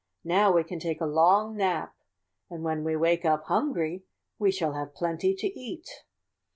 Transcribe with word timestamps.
Now 0.25 0.51
we 0.51 0.63
can 0.63 0.79
take 0.79 0.99
a 0.99 1.05
long 1.05 1.55
nap 1.55 1.93
and 2.49 2.63
when 2.63 2.83
we 2.83 2.95
wake 2.95 3.23
up 3.23 3.43
hungry 3.43 4.03
we 4.39 4.49
shall 4.51 4.73
have 4.73 4.95
plenty 4.95 5.35
to 5.35 5.45
eat. 5.47 5.87